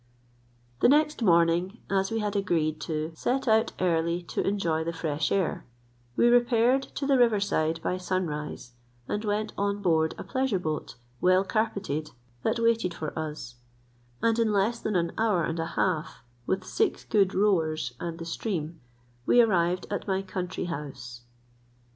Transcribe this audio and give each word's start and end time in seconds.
The 0.79 0.89
next 0.89 1.21
morning, 1.21 1.77
as 1.87 2.09
we 2.09 2.21
had 2.21 2.35
agreed 2.35 2.81
to 2.81 3.11
set 3.13 3.47
out 3.47 3.73
early 3.79 4.23
to 4.29 4.41
enjoy 4.41 4.83
the 4.83 4.93
fresh 4.93 5.31
air, 5.31 5.63
we 6.15 6.27
repaired 6.27 6.81
to 6.95 7.05
the 7.05 7.19
river 7.19 7.39
side 7.39 7.79
by 7.83 7.97
sun 7.97 8.25
rise, 8.25 8.71
and 9.07 9.23
went 9.23 9.53
on 9.59 9.79
board 9.79 10.15
a 10.17 10.23
pleasure 10.23 10.57
boat 10.57 10.95
well 11.21 11.43
carpeted 11.43 12.09
that 12.41 12.57
waited 12.57 12.95
for 12.95 13.13
us; 13.17 13.57
and 14.23 14.39
in 14.39 14.51
less 14.51 14.79
than 14.79 14.95
an 14.95 15.11
hour 15.19 15.43
and 15.43 15.59
a 15.59 15.67
half, 15.77 16.23
with 16.47 16.63
six 16.65 17.03
good 17.05 17.35
rowers, 17.35 17.93
and 17.99 18.17
the 18.17 18.25
stream, 18.25 18.79
we 19.27 19.39
arrived 19.39 19.85
at 19.91 20.07
my 20.07 20.23
country 20.23 20.65
house. 20.65 21.21